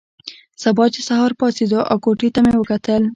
سبا 0.63 0.85
چې 0.93 1.01
سهار 1.09 1.31
پاڅېدو 1.39 1.79
او 1.91 1.97
کوټې 2.05 2.29
ته 2.35 2.39
مې 2.45 2.53
وکتل. 2.57 3.03